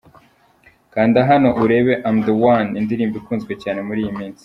[0.93, 4.39] Kanda hano urebe “I am The One”, indirimbo ikunzwe cyane muri iyi minsi.